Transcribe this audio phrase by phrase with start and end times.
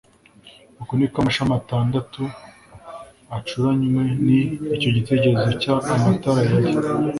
[0.81, 2.21] uko ni ko amashami atandatu
[3.37, 4.27] acuranywe n
[4.75, 6.71] icyo gitereko cy amatara yari